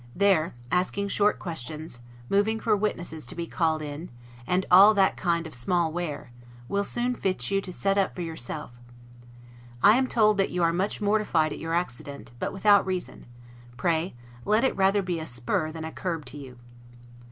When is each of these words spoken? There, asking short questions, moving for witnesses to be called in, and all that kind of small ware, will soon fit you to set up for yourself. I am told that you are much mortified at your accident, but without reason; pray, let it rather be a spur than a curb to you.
There, 0.15 0.55
asking 0.71 1.09
short 1.09 1.37
questions, 1.37 1.99
moving 2.27 2.59
for 2.59 2.75
witnesses 2.75 3.23
to 3.27 3.35
be 3.35 3.45
called 3.45 3.83
in, 3.83 4.09
and 4.47 4.65
all 4.71 4.95
that 4.95 5.15
kind 5.15 5.45
of 5.45 5.53
small 5.53 5.91
ware, 5.93 6.31
will 6.67 6.83
soon 6.83 7.13
fit 7.13 7.51
you 7.51 7.61
to 7.61 7.71
set 7.71 7.99
up 7.99 8.15
for 8.15 8.23
yourself. 8.23 8.79
I 9.83 9.97
am 9.99 10.07
told 10.07 10.37
that 10.37 10.49
you 10.49 10.63
are 10.63 10.73
much 10.73 11.01
mortified 11.01 11.53
at 11.53 11.59
your 11.59 11.75
accident, 11.75 12.31
but 12.39 12.51
without 12.51 12.83
reason; 12.83 13.27
pray, 13.77 14.15
let 14.43 14.63
it 14.63 14.75
rather 14.75 15.03
be 15.03 15.19
a 15.19 15.27
spur 15.27 15.71
than 15.71 15.85
a 15.85 15.91
curb 15.91 16.25
to 16.25 16.37
you. 16.39 16.57